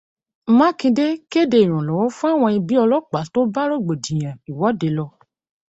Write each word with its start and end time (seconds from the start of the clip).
Makinde 0.57 1.05
kéde 1.31 1.57
ìrànwọ́ 1.63 2.13
fáwọn 2.17 2.53
ẹbí 2.57 2.73
ọlọ́pàá 2.83 3.25
tó 3.33 3.39
bá 3.53 3.61
rògbòdìyàn 3.69 4.37
ìwọ́de 4.49 4.87
lọ. 4.97 5.05